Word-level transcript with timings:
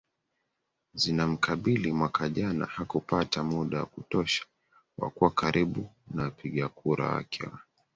zinamkabili 0.93 1.91
mwaka 1.91 2.29
jana 2.29 2.65
hakupata 2.65 3.43
muda 3.43 3.79
wa 3.79 3.85
kutosha 3.85 4.45
wa 4.97 5.09
kuwa 5.09 5.29
karibu 5.31 5.89
na 6.11 6.23
wapigakura 6.23 7.05
wake 7.05 7.43
wa 7.43 7.59